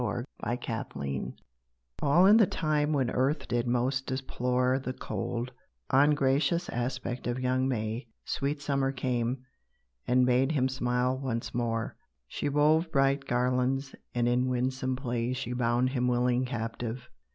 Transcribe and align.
SUMMER'S 0.01 0.25
FAREWELL 0.65 1.33
All 2.01 2.25
in 2.25 2.37
the 2.37 2.47
time 2.47 2.91
when 2.91 3.11
Earth 3.11 3.47
did 3.47 3.67
most 3.67 4.07
deplore 4.07 4.79
The 4.79 4.93
cold, 4.93 5.51
ungracious 5.91 6.69
aspect 6.69 7.27
of 7.27 7.39
young 7.39 7.67
May, 7.67 8.07
Sweet 8.25 8.63
Summer 8.63 8.91
came, 8.91 9.43
and 10.07 10.25
bade 10.25 10.53
him 10.53 10.69
smile 10.69 11.19
once 11.19 11.53
more; 11.53 11.97
She 12.27 12.49
wove 12.49 12.91
bright 12.91 13.25
garlands, 13.25 13.93
and 14.15 14.27
in 14.27 14.47
winsome 14.49 14.95
play 14.95 15.33
She 15.33 15.53
bound 15.53 15.89
him 15.91 16.07
willing 16.07 16.45
captive. 16.45 17.07